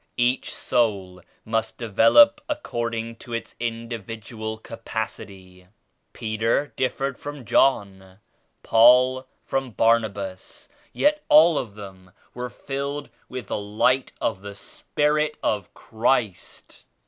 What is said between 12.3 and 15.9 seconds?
were filled with the Light of the Spirit of